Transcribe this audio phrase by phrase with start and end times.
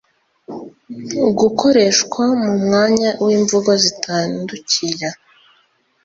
[1.39, 5.09] gukoreshwa mu mwanya w’imvugo zitandukira